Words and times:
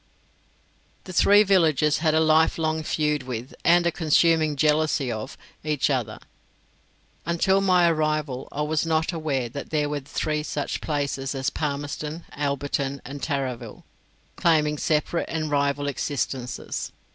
The 1.03 1.13
three 1.13 1.43
villages 1.43 1.99
had 1.99 2.15
a 2.15 2.19
life 2.19 2.57
long 2.57 2.81
feud 2.81 3.21
with, 3.21 3.53
and 3.63 3.85
a 3.85 3.91
consuming 3.91 4.55
jealousy 4.55 5.11
of, 5.11 5.37
each 5.63 5.91
other. 5.91 6.17
Until 7.23 7.61
my 7.61 7.87
arrival 7.87 8.47
I 8.51 8.63
was 8.63 8.83
not 8.83 9.13
aware 9.13 9.47
that 9.49 9.69
there 9.69 9.89
were 9.89 9.99
three 9.99 10.41
such 10.41 10.81
places 10.81 11.35
as 11.35 11.51
Palmerston, 11.51 12.25
Alberton, 12.33 12.99
and 13.05 13.21
Tarraville, 13.21 13.83
claiming 14.37 14.79
separate 14.79 15.29
and 15.29 15.51
rival 15.51 15.87
existences. 15.87 16.91